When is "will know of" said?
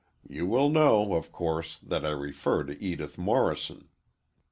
0.47-1.31